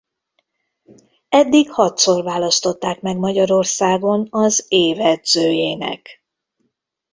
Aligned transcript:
Eddig 1.29 1.71
hatszor 1.71 2.23
választották 2.23 3.01
meg 3.01 3.17
Magyarországon 3.17 4.27
az 4.29 4.65
év 4.69 4.99
edzőjének. 4.99 6.23